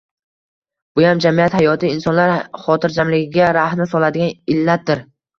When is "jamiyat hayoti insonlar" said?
1.25-2.33